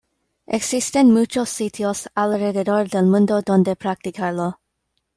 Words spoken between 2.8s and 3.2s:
del